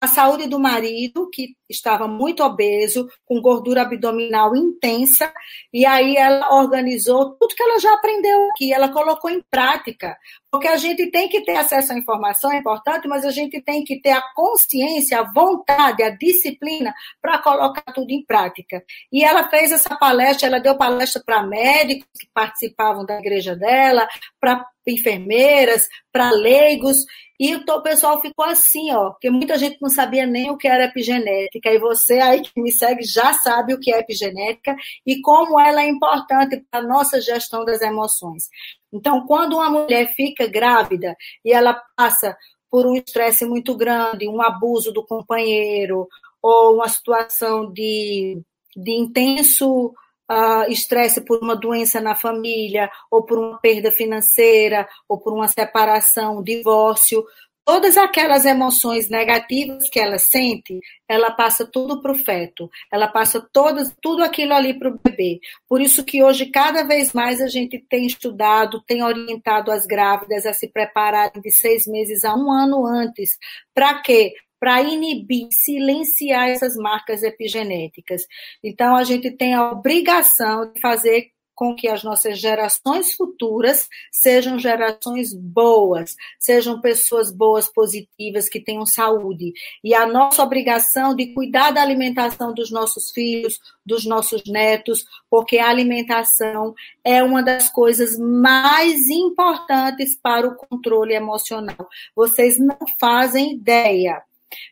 a 0.03 0.07
saúde 0.07 0.47
do 0.47 0.59
marido, 0.59 1.29
que 1.31 1.55
estava 1.69 2.09
muito 2.09 2.43
obeso, 2.43 3.07
com 3.25 3.41
gordura 3.41 3.83
abdominal 3.83 4.53
intensa, 4.53 5.31
e 5.71 5.85
aí 5.85 6.17
ela 6.17 6.53
organizou 6.55 7.37
tudo 7.39 7.55
que 7.55 7.63
ela 7.63 7.79
já 7.79 7.93
aprendeu 7.93 8.49
aqui, 8.49 8.73
ela 8.73 8.89
colocou 8.89 9.29
em 9.29 9.41
prática. 9.49 10.17
Porque 10.51 10.67
a 10.67 10.75
gente 10.75 11.09
tem 11.09 11.29
que 11.29 11.39
ter 11.45 11.55
acesso 11.55 11.93
à 11.93 11.97
informação, 11.97 12.51
é 12.51 12.57
importante, 12.57 13.07
mas 13.07 13.23
a 13.23 13.31
gente 13.31 13.61
tem 13.61 13.85
que 13.85 14.01
ter 14.01 14.11
a 14.11 14.21
consciência, 14.35 15.21
a 15.21 15.31
vontade, 15.31 16.03
a 16.03 16.09
disciplina 16.09 16.93
para 17.21 17.39
colocar 17.39 17.93
tudo 17.93 18.11
em 18.11 18.25
prática. 18.25 18.83
E 19.09 19.23
ela 19.23 19.49
fez 19.49 19.71
essa 19.71 19.95
palestra, 19.95 20.49
ela 20.49 20.59
deu 20.59 20.75
palestra 20.75 21.23
para 21.25 21.43
médicos 21.43 22.09
que 22.19 22.27
participavam 22.33 23.05
da 23.05 23.19
igreja 23.19 23.55
dela, 23.55 24.05
para 24.37 24.65
enfermeiras, 24.87 25.87
para 26.11 26.31
leigos, 26.31 26.97
e 27.39 27.55
o 27.55 27.81
pessoal 27.81 28.21
ficou 28.21 28.45
assim, 28.45 28.91
ó, 28.93 29.11
porque 29.11 29.29
muita 29.29 29.57
gente 29.57 29.77
não 29.81 29.89
sabia 29.89 30.25
nem 30.25 30.51
o 30.51 30.57
que 30.57 30.67
era 30.67 30.85
epigenética, 30.85 31.69
e 31.69 31.79
você 31.79 32.13
aí 32.19 32.41
que 32.41 32.61
me 32.61 32.71
segue 32.71 33.03
já 33.03 33.33
sabe 33.33 33.73
o 33.73 33.79
que 33.79 33.93
é 33.93 33.99
epigenética 33.99 34.75
e 35.05 35.19
como 35.21 35.59
ela 35.59 35.83
é 35.83 35.89
importante 35.89 36.63
para 36.69 36.79
a 36.79 36.87
nossa 36.87 37.19
gestão 37.19 37.65
das 37.65 37.81
emoções. 37.81 38.43
Então, 38.91 39.25
quando 39.25 39.57
uma 39.57 39.69
mulher 39.69 40.13
fica 40.15 40.47
grávida 40.47 41.15
e 41.43 41.51
ela 41.51 41.81
passa 41.97 42.37
por 42.69 42.85
um 42.85 42.95
estresse 42.95 43.45
muito 43.45 43.75
grande, 43.75 44.27
um 44.27 44.41
abuso 44.41 44.91
do 44.91 45.05
companheiro, 45.05 46.07
ou 46.41 46.75
uma 46.75 46.89
situação 46.89 47.71
de, 47.71 48.41
de 48.75 48.91
intenso 48.91 49.93
uh, 50.31 50.71
estresse 50.71 51.21
por 51.21 51.39
uma 51.41 51.55
doença 51.55 51.99
na 52.01 52.15
família, 52.15 52.89
ou 53.09 53.23
por 53.23 53.37
uma 53.37 53.59
perda 53.59 53.91
financeira, 53.91 54.87
ou 55.07 55.19
por 55.19 55.33
uma 55.33 55.47
separação, 55.47 56.41
divórcio, 56.43 57.23
todas 57.65 57.97
aquelas 57.97 58.45
emoções 58.45 59.09
negativas 59.09 59.89
que 59.89 59.99
ela 59.99 60.17
sente, 60.19 60.79
ela 61.07 61.31
passa 61.31 61.65
tudo 61.65 62.01
para 62.01 62.11
o 62.11 62.15
feto, 62.15 62.69
ela 62.91 63.07
passa 63.07 63.45
todas, 63.53 63.95
tudo 64.01 64.23
aquilo 64.23 64.53
ali 64.53 64.77
para 64.77 64.89
o 64.89 64.99
bebê. 65.01 65.39
Por 65.67 65.81
isso 65.81 66.03
que 66.03 66.23
hoje, 66.23 66.47
cada 66.47 66.83
vez 66.83 67.13
mais, 67.13 67.41
a 67.41 67.47
gente 67.47 67.79
tem 67.89 68.05
estudado, 68.05 68.83
tem 68.85 69.03
orientado 69.03 69.71
as 69.71 69.85
grávidas 69.85 70.45
a 70.45 70.53
se 70.53 70.67
prepararem 70.67 71.41
de 71.41 71.51
seis 71.51 71.87
meses 71.87 72.23
a 72.25 72.35
um 72.35 72.51
ano 72.51 72.85
antes. 72.85 73.37
Para 73.73 74.01
quê? 74.01 74.33
Para 74.63 74.81
inibir, 74.81 75.49
silenciar 75.51 76.47
essas 76.47 76.77
marcas 76.77 77.21
epigenéticas. 77.21 78.25
Então, 78.63 78.95
a 78.95 79.03
gente 79.03 79.29
tem 79.29 79.53
a 79.53 79.69
obrigação 79.69 80.71
de 80.71 80.79
fazer 80.79 81.31
com 81.53 81.75
que 81.75 81.85
as 81.89 82.01
nossas 82.01 82.39
gerações 82.39 83.13
futuras 83.13 83.89
sejam 84.09 84.57
gerações 84.57 85.33
boas, 85.33 86.15
sejam 86.39 86.79
pessoas 86.79 87.29
boas, 87.29 87.67
positivas, 87.67 88.47
que 88.47 88.61
tenham 88.61 88.85
saúde. 88.85 89.51
E 89.83 89.93
a 89.93 90.07
nossa 90.07 90.41
obrigação 90.41 91.13
de 91.13 91.33
cuidar 91.33 91.71
da 91.71 91.81
alimentação 91.81 92.53
dos 92.53 92.71
nossos 92.71 93.11
filhos, 93.11 93.59
dos 93.85 94.05
nossos 94.05 94.43
netos, 94.47 95.03
porque 95.29 95.57
a 95.57 95.67
alimentação 95.67 96.73
é 97.03 97.21
uma 97.21 97.43
das 97.43 97.69
coisas 97.69 98.17
mais 98.17 99.09
importantes 99.09 100.17
para 100.23 100.47
o 100.47 100.55
controle 100.55 101.13
emocional. 101.13 101.89
Vocês 102.15 102.57
não 102.57 102.77
fazem 102.97 103.55
ideia 103.55 104.23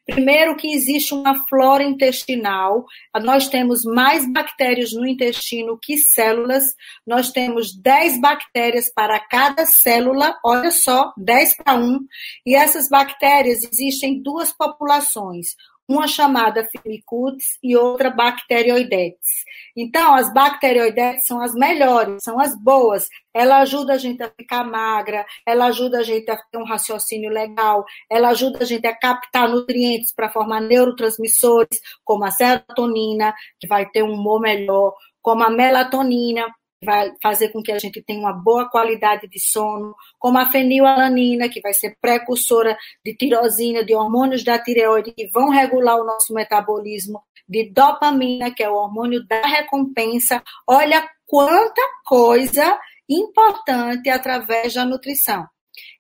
Primeiro 0.06 0.56
que 0.56 0.74
existe 0.74 1.14
uma 1.14 1.48
flora 1.48 1.84
intestinal, 1.84 2.86
nós 3.22 3.48
temos 3.48 3.84
mais 3.84 4.32
bactérias 4.32 4.92
no 4.94 5.06
intestino 5.06 5.78
que 5.82 5.98
células, 5.98 6.64
nós 7.06 7.32
temos 7.32 7.76
10 7.76 8.20
bactérias 8.20 8.92
para 8.94 9.20
cada 9.20 9.66
célula, 9.66 10.38
olha 10.44 10.72
só, 10.72 11.14
10 11.18 11.58
para 11.58 11.76
1, 11.76 12.00
e 12.46 12.56
essas 12.56 12.90
bactérias 12.90 13.64
existem 13.64 14.14
em 14.14 14.22
duas 14.22 14.52
populações, 14.52 15.56
uma 15.92 16.08
chamada 16.08 16.66
Firmicutes 16.72 17.58
e 17.62 17.76
outra 17.76 18.10
Bacteroidetes. 18.10 19.28
Então, 19.76 20.16
as 20.16 20.34
Bacteroidetes 20.34 21.26
são 21.26 21.42
as 21.42 21.54
melhores, 21.54 22.24
são 22.24 22.40
as 22.40 22.58
boas. 22.62 23.08
Ela 23.34 23.60
ajuda 23.60 23.94
a 23.94 23.98
gente 23.98 24.24
a 24.24 24.30
ficar 24.30 24.64
magra, 24.64 25.26
ela 25.46 25.66
ajuda 25.66 26.00
a 26.00 26.04
gente 26.04 26.30
a 26.32 26.38
ter 26.38 26.58
um 26.58 26.66
raciocínio 26.66 27.30
legal, 27.30 27.84
ela 28.10 28.30
ajuda 28.30 28.60
a 28.62 28.66
gente 28.66 28.88
a 28.88 28.96
captar 28.96 29.50
nutrientes 29.50 30.14
para 30.14 30.30
formar 30.30 30.62
neurotransmissores, 30.62 31.80
como 32.04 32.24
a 32.24 32.32
serotonina, 32.32 33.34
que 33.60 33.68
vai 33.68 33.86
ter 33.90 34.04
um 34.04 34.14
humor 34.14 34.40
melhor, 34.40 34.94
como 35.22 35.44
a 35.44 35.50
melatonina, 35.50 36.48
vai 36.84 37.12
fazer 37.22 37.50
com 37.50 37.62
que 37.62 37.72
a 37.72 37.78
gente 37.78 38.02
tenha 38.02 38.20
uma 38.20 38.34
boa 38.34 38.70
qualidade 38.70 39.28
de 39.28 39.40
sono, 39.40 39.96
como 40.18 40.38
a 40.40 40.50
fenilalanina, 40.50 41.48
que 41.48 41.62
vai 41.62 41.74
ser 41.74 41.96
precursora 42.02 42.78
de 43.06 43.16
tirosina, 43.16 43.86
de 43.86 43.94
hormônios 43.94 44.44
da 44.44 44.58
tireoide, 44.58 45.14
que 45.14 45.28
vão 45.28 45.50
regular 45.50 45.98
o 45.98 46.06
nosso 46.06 46.34
metabolismo, 46.34 47.22
de 47.48 47.70
dopamina, 47.70 48.52
que 48.52 48.64
é 48.64 48.70
o 48.70 48.76
hormônio 48.76 49.26
da 49.28 49.42
recompensa. 49.42 50.42
Olha 50.68 51.08
quanta 51.26 51.82
coisa 52.06 52.80
importante 53.08 54.10
através 54.10 54.74
da 54.74 54.86
nutrição. 54.86 55.46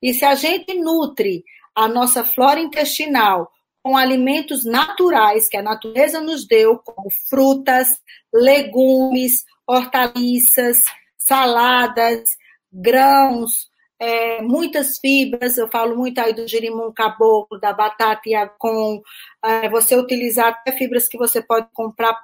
E 0.02 0.14
se 0.14 0.26
a 0.26 0.34
gente 0.34 0.74
nutre 0.74 1.44
a 1.76 1.88
nossa 1.88 2.24
flora 2.24 2.60
intestinal 2.60 3.52
com 3.84 3.98
alimentos 3.98 4.64
naturais 4.64 5.50
que 5.50 5.58
a 5.58 5.62
natureza 5.62 6.22
nos 6.22 6.46
deu, 6.48 6.78
como 6.80 7.10
frutas, 7.30 8.00
legumes, 8.34 9.44
hortaliças, 9.68 10.84
saladas, 11.18 12.24
grãos, 12.72 13.70
é, 14.00 14.42
muitas 14.42 14.98
fibras, 14.98 15.58
eu 15.58 15.70
falo 15.70 15.96
muito 15.96 16.20
aí 16.20 16.34
do 16.34 16.48
girimum 16.48 16.92
caboclo, 16.92 17.60
da 17.60 17.72
batata 17.72 18.22
e 18.26 18.34
é, 18.34 19.70
você 19.70 19.96
utilizar 19.96 20.48
até 20.48 20.72
fibras 20.72 21.08
que 21.08 21.18
você 21.18 21.42
pode 21.42 21.68
comprar 21.72 22.20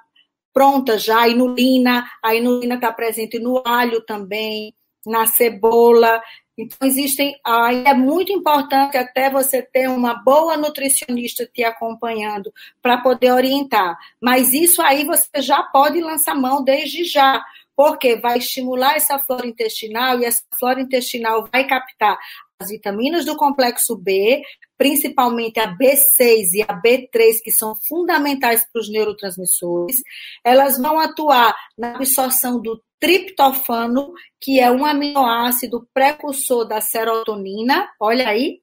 prontas 0.51 1.03
já, 1.03 1.21
a 1.21 1.27
inulina, 1.27 2.03
a 2.23 2.33
inulina 2.33 2.75
está 2.75 2.91
presente 2.91 3.37
no 3.37 3.61
alho 3.63 4.01
também, 4.01 4.73
na 5.06 5.25
cebola, 5.25 6.22
então, 6.58 6.88
existem. 6.88 7.39
Aí 7.46 7.84
é 7.86 7.94
muito 7.94 8.32
importante 8.32 8.98
até 8.98 9.30
você 9.30 9.62
ter 9.62 9.88
uma 9.88 10.16
boa 10.24 10.58
nutricionista 10.58 11.46
te 11.46 11.63
acompanhando 11.63 12.51
para 12.82 12.98
poder 12.98 13.32
orientar. 13.32 13.96
Mas 14.20 14.54
isso 14.54 14.82
aí 14.82 15.06
você 15.06 15.30
já 15.39 15.62
pode 15.62 16.01
lançar 16.01 16.34
mão 16.34 16.63
desde 16.63 17.04
já, 17.04 17.44
porque 17.75 18.16
vai 18.16 18.39
estimular 18.39 18.96
essa 18.96 19.20
flora 19.20 19.46
intestinal 19.46 20.20
e 20.20 20.25
essa 20.25 20.42
flora 20.58 20.82
intestinal 20.82 21.48
vai 21.51 21.63
captar 21.66 22.18
as 22.60 22.70
vitaminas 22.70 23.24
do 23.24 23.38
complexo 23.38 23.96
B, 23.96 24.42
principalmente 24.77 25.60
a 25.60 25.75
B6 25.75 26.53
e 26.53 26.62
a 26.62 26.81
B3, 26.81 27.41
que 27.43 27.51
são 27.51 27.75
fundamentais 27.88 28.65
para 28.72 28.79
os 28.79 28.89
neurotransmissores. 28.89 29.98
Elas 30.43 30.77
vão 30.77 31.00
atuar 31.00 31.55
na 31.77 31.96
absorção 31.96 32.62
do 32.62 32.81
triptofano, 33.00 34.13
que 34.39 34.60
é 34.60 34.72
um 34.72 34.86
aminoácido 34.86 35.88
precursor 35.93 36.65
da 36.65 36.81
serotonina. 36.81 37.88
Olha 38.00 38.27
aí. 38.27 38.60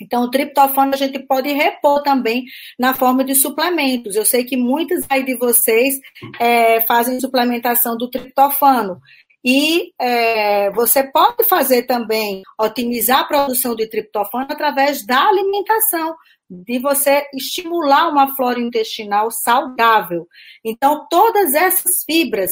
Então, 0.00 0.24
o 0.24 0.30
triptofano 0.30 0.94
a 0.94 0.96
gente 0.96 1.18
pode 1.20 1.52
repor 1.52 2.02
também 2.02 2.44
na 2.78 2.94
forma 2.94 3.22
de 3.22 3.34
suplementos. 3.34 4.16
Eu 4.16 4.24
sei 4.24 4.44
que 4.44 4.56
muitos 4.56 5.04
aí 5.08 5.24
de 5.24 5.36
vocês 5.36 5.94
é, 6.40 6.80
fazem 6.82 7.20
suplementação 7.20 7.96
do 7.96 8.10
triptofano. 8.10 9.00
E 9.44 9.92
é, 10.00 10.70
você 10.70 11.02
pode 11.02 11.44
fazer 11.44 11.82
também, 11.82 12.42
otimizar 12.60 13.20
a 13.20 13.24
produção 13.24 13.74
de 13.74 13.88
triptofano 13.88 14.46
através 14.48 15.04
da 15.04 15.28
alimentação, 15.28 16.14
de 16.48 16.78
você 16.78 17.26
estimular 17.34 18.08
uma 18.08 18.36
flora 18.36 18.60
intestinal 18.60 19.30
saudável. 19.30 20.28
Então, 20.64 21.06
todas 21.10 21.54
essas 21.54 22.04
fibras 22.04 22.50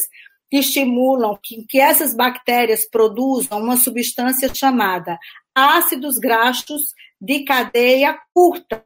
que 0.51 0.59
estimulam 0.59 1.39
que, 1.41 1.65
que 1.69 1.79
essas 1.79 2.15
bactérias 2.15 2.89
produzam 2.89 3.61
uma 3.61 3.77
substância 3.77 4.53
chamada 4.53 5.17
ácidos 5.55 6.19
graxos 6.19 6.83
de 7.21 7.45
cadeia 7.45 8.19
curta. 8.35 8.83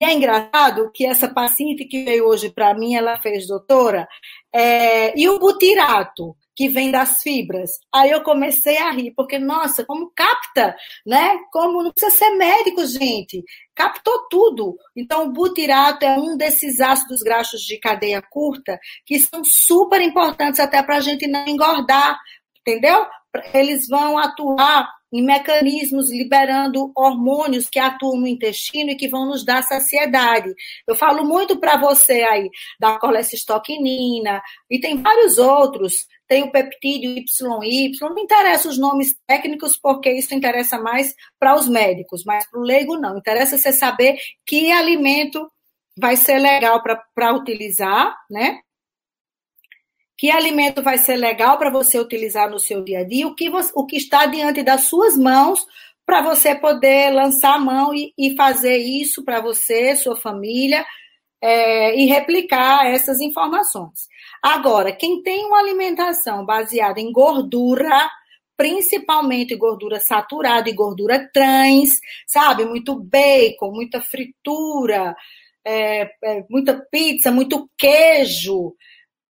E 0.00 0.04
é 0.04 0.12
engraçado 0.12 0.90
que 0.92 1.06
essa 1.06 1.28
paciente 1.28 1.84
que 1.84 2.04
veio 2.04 2.26
hoje 2.26 2.50
para 2.50 2.74
mim, 2.74 2.94
ela 2.94 3.20
fez, 3.20 3.46
doutora, 3.46 4.08
é, 4.52 5.18
e 5.18 5.28
o 5.28 5.38
butirato? 5.38 6.36
Que 6.54 6.68
vem 6.68 6.90
das 6.90 7.22
fibras. 7.22 7.70
Aí 7.92 8.10
eu 8.10 8.22
comecei 8.22 8.76
a 8.78 8.90
rir, 8.90 9.12
porque, 9.16 9.38
nossa, 9.38 9.84
como 9.84 10.12
capta, 10.14 10.76
né? 11.06 11.38
Como 11.52 11.82
não 11.82 11.92
precisa 11.92 12.14
ser 12.14 12.30
médico, 12.30 12.84
gente. 12.86 13.42
Captou 13.74 14.26
tudo. 14.28 14.76
Então, 14.96 15.26
o 15.26 15.32
butirato 15.32 16.04
é 16.04 16.16
um 16.16 16.36
desses 16.36 16.80
ácidos 16.80 17.22
graxos 17.22 17.62
de 17.62 17.78
cadeia 17.78 18.22
curta 18.22 18.78
que 19.06 19.18
são 19.18 19.42
super 19.44 20.00
importantes 20.00 20.60
até 20.60 20.82
para 20.82 20.96
a 20.96 21.00
gente 21.00 21.26
não 21.26 21.46
engordar, 21.46 22.18
entendeu? 22.60 23.06
Eles 23.54 23.88
vão 23.88 24.18
atuar 24.18 24.88
em 25.12 25.22
mecanismos 25.22 26.10
liberando 26.10 26.90
hormônios 26.96 27.68
que 27.68 27.78
atuam 27.78 28.18
no 28.18 28.26
intestino 28.26 28.90
e 28.90 28.96
que 28.96 29.08
vão 29.08 29.26
nos 29.26 29.44
dar 29.44 29.62
saciedade. 29.62 30.52
Eu 30.88 30.96
falo 30.96 31.24
muito 31.24 31.58
para 31.58 31.78
você 31.78 32.22
aí 32.22 32.48
da 32.80 32.98
colecistoquinina 32.98 34.42
e 34.70 34.80
tem 34.80 35.02
vários 35.02 35.36
outros. 35.36 36.06
Tem 36.32 36.44
o 36.44 36.50
peptídeo 36.50 37.10
YY, 37.10 37.92
não 38.00 38.14
me 38.14 38.22
interessa 38.22 38.66
os 38.66 38.78
nomes 38.78 39.14
técnicos 39.26 39.76
porque 39.76 40.10
isso 40.10 40.34
interessa 40.34 40.78
mais 40.78 41.14
para 41.38 41.54
os 41.54 41.68
médicos, 41.68 42.24
mas 42.24 42.48
para 42.48 42.58
o 42.58 42.62
leigo 42.62 42.96
não. 42.96 43.18
Interessa 43.18 43.58
você 43.58 43.70
saber 43.70 44.16
que 44.46 44.72
alimento 44.72 45.46
vai 45.94 46.16
ser 46.16 46.38
legal 46.38 46.82
para 46.82 47.34
utilizar, 47.34 48.16
né? 48.30 48.60
que 50.16 50.30
alimento 50.30 50.82
vai 50.82 50.96
ser 50.96 51.16
legal 51.16 51.58
para 51.58 51.68
você 51.68 51.98
utilizar 51.98 52.48
no 52.48 52.58
seu 52.58 52.82
dia 52.82 53.00
a 53.00 53.04
dia, 53.04 53.28
o 53.28 53.34
que, 53.34 53.50
você, 53.50 53.70
o 53.74 53.84
que 53.84 53.98
está 53.98 54.24
diante 54.24 54.62
das 54.62 54.84
suas 54.84 55.18
mãos 55.18 55.66
para 56.06 56.22
você 56.22 56.54
poder 56.54 57.10
lançar 57.10 57.56
a 57.56 57.60
mão 57.60 57.92
e, 57.94 58.14
e 58.16 58.34
fazer 58.36 58.78
isso 58.78 59.22
para 59.22 59.42
você, 59.42 59.94
sua 59.96 60.16
família, 60.16 60.82
é, 61.42 61.98
e 61.98 62.06
replicar 62.06 62.86
essas 62.86 63.20
informações. 63.20 64.08
Agora, 64.40 64.92
quem 64.92 65.22
tem 65.22 65.44
uma 65.44 65.58
alimentação 65.58 66.46
baseada 66.46 67.00
em 67.00 67.10
gordura, 67.10 68.08
principalmente 68.56 69.56
gordura 69.56 69.98
saturada 69.98 70.70
e 70.70 70.74
gordura 70.74 71.28
trans, 71.32 71.98
sabe? 72.26 72.64
Muito 72.64 72.94
bacon, 72.94 73.72
muita 73.72 74.00
fritura, 74.00 75.16
é, 75.64 76.02
é, 76.22 76.44
muita 76.48 76.74
pizza, 76.90 77.32
muito 77.32 77.68
queijo, 77.76 78.74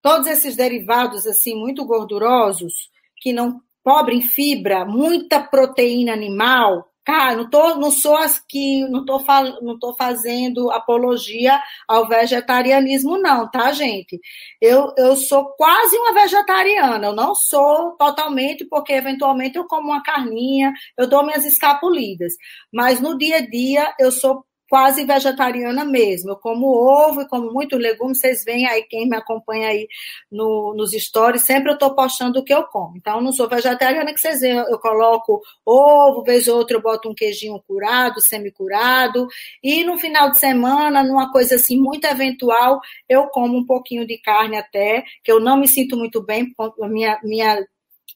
todos 0.02 0.26
esses 0.26 0.54
derivados 0.54 1.26
assim 1.26 1.54
muito 1.54 1.84
gordurosos, 1.86 2.90
que 3.16 3.32
não 3.32 3.60
pobre 3.82 4.16
em 4.16 4.22
fibra, 4.22 4.84
muita 4.84 5.40
proteína 5.40 6.12
animal, 6.12 6.91
cara, 7.04 7.36
não 7.36 7.50
tô, 7.50 7.76
não 7.76 7.90
sou 7.90 8.16
as 8.16 8.40
que 8.40 8.86
não 8.88 9.04
tô, 9.04 9.18
não 9.60 9.78
tô 9.78 9.94
fazendo 9.94 10.70
apologia 10.70 11.60
ao 11.88 12.08
vegetarianismo 12.08 13.18
não, 13.18 13.50
tá, 13.50 13.72
gente? 13.72 14.20
Eu, 14.60 14.92
eu 14.96 15.16
sou 15.16 15.46
quase 15.56 15.96
uma 15.96 16.14
vegetariana, 16.14 17.08
eu 17.08 17.14
não 17.14 17.34
sou 17.34 17.92
totalmente 17.96 18.64
porque 18.66 18.92
eventualmente 18.92 19.56
eu 19.58 19.66
como 19.66 19.88
uma 19.88 20.02
carninha, 20.02 20.72
eu 20.96 21.08
dou 21.08 21.24
minhas 21.24 21.44
escapulidas, 21.44 22.34
mas 22.72 23.00
no 23.00 23.16
dia 23.18 23.36
a 23.38 23.46
dia 23.46 23.94
eu 23.98 24.12
sou 24.12 24.44
quase 24.72 25.04
vegetariana 25.04 25.84
mesmo. 25.84 26.30
Eu 26.30 26.36
como 26.36 26.66
ovo 26.66 27.20
e 27.20 27.28
como 27.28 27.52
muitos 27.52 27.78
legumes. 27.78 28.20
Vocês 28.20 28.42
veem 28.42 28.66
aí, 28.66 28.84
quem 28.84 29.06
me 29.06 29.14
acompanha 29.14 29.68
aí 29.68 29.86
no, 30.30 30.72
nos 30.74 30.92
stories, 30.92 31.42
sempre 31.42 31.68
eu 31.70 31.74
estou 31.74 31.94
postando 31.94 32.38
o 32.38 32.42
que 32.42 32.54
eu 32.54 32.62
como. 32.64 32.96
Então, 32.96 33.16
eu 33.16 33.20
não 33.20 33.32
sou 33.34 33.46
vegetariana, 33.46 34.14
que 34.14 34.18
vocês 34.18 34.40
veem, 34.40 34.56
eu 34.56 34.78
coloco 34.78 35.42
ovo, 35.66 36.22
vez 36.22 36.48
ou 36.48 36.56
outra 36.56 36.78
eu 36.78 36.80
boto 36.80 37.10
um 37.10 37.14
queijinho 37.14 37.62
curado, 37.68 38.18
semi-curado. 38.22 39.28
E 39.62 39.84
no 39.84 39.98
final 39.98 40.30
de 40.30 40.38
semana, 40.38 41.04
numa 41.04 41.30
coisa 41.30 41.56
assim 41.56 41.78
muito 41.78 42.06
eventual, 42.06 42.80
eu 43.06 43.26
como 43.26 43.58
um 43.58 43.66
pouquinho 43.66 44.06
de 44.06 44.16
carne 44.22 44.56
até, 44.56 45.04
que 45.22 45.30
eu 45.30 45.38
não 45.38 45.58
me 45.58 45.68
sinto 45.68 45.98
muito 45.98 46.24
bem, 46.24 46.50
minha, 46.88 47.20
minha 47.22 47.62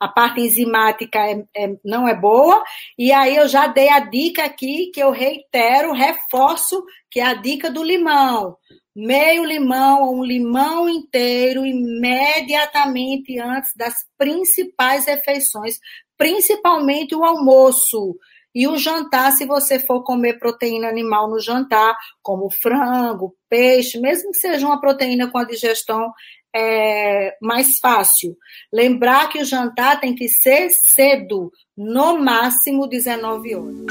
a 0.01 0.09
parte 0.09 0.41
enzimática 0.41 1.19
é, 1.19 1.45
é, 1.57 1.77
não 1.85 2.07
é 2.07 2.15
boa, 2.15 2.63
e 2.99 3.13
aí 3.13 3.37
eu 3.37 3.49
já 3.49 3.67
dei 3.67 3.89
a 3.89 4.01
dica 4.01 4.45
aqui, 4.45 4.91
que 4.93 5.01
eu 5.01 5.11
reitero, 5.11 5.93
reforço, 5.93 6.85
que 7.11 7.21
é 7.21 7.25
a 7.25 7.35
dica 7.35 7.71
do 7.71 7.83
limão. 7.83 8.57
Meio 8.95 9.45
limão 9.45 10.03
ou 10.03 10.19
um 10.19 10.25
limão 10.25 10.89
inteiro 10.89 11.67
imediatamente 11.67 13.39
antes 13.39 13.71
das 13.77 13.95
principais 14.17 15.07
refeições, 15.07 15.79
principalmente 16.17 17.15
o 17.15 17.25
almoço. 17.25 18.17
E 18.55 18.67
o 18.67 18.79
jantar, 18.79 19.33
se 19.33 19.45
você 19.45 19.79
for 19.79 20.03
comer 20.03 20.39
proteína 20.39 20.89
animal 20.89 21.29
no 21.29 21.39
jantar, 21.39 21.95
como 22.23 22.51
frango, 22.51 23.37
peixe, 23.51 24.01
mesmo 24.01 24.31
que 24.31 24.39
seja 24.39 24.67
uma 24.67 24.81
proteína 24.81 25.31
com 25.31 25.37
a 25.37 25.45
digestão 25.45 26.11
é, 26.57 27.37
mais 27.41 27.79
fácil. 27.81 28.35
Lembrar 28.73 29.29
que 29.29 29.41
o 29.41 29.45
jantar 29.45 30.01
tem 30.01 30.15
que 30.15 30.29
ser 30.29 30.71
cedo, 30.71 31.53
no 31.77 32.19
máximo 32.19 32.89
19 32.89 33.55
horas. 33.55 33.87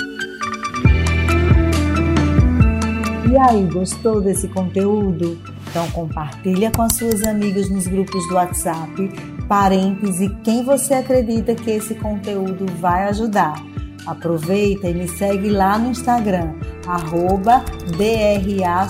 E 3.31 3.37
aí, 3.37 3.63
gostou 3.65 4.21
desse 4.21 4.47
conteúdo? 4.47 5.39
Então 5.69 5.91
compartilha 5.91 6.71
com 6.71 6.83
as 6.83 6.95
suas 6.95 7.21
amigas 7.23 7.69
nos 7.69 7.85
grupos 7.85 8.25
do 8.29 8.35
WhatsApp, 8.35 9.09
parentes 9.47 10.21
e 10.21 10.29
quem 10.41 10.63
você 10.63 10.93
acredita 10.93 11.53
que 11.53 11.69
esse 11.69 11.95
conteúdo 11.95 12.65
vai 12.79 13.09
ajudar. 13.09 13.61
Aproveita 14.07 14.87
e 14.87 14.93
me 14.93 15.07
segue 15.07 15.49
lá 15.49 15.77
no 15.77 15.89
Instagram, 15.89 16.53
arroba 16.87 17.65
DRA 17.97 18.87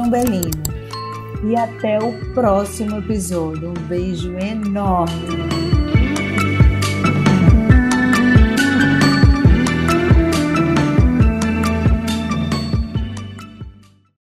Umbelino 0.00 0.71
e 1.42 1.56
até 1.56 1.98
o 1.98 2.12
próximo 2.32 2.98
episódio. 2.98 3.70
Um 3.70 3.86
beijo 3.88 4.36
enorme! 4.38 5.51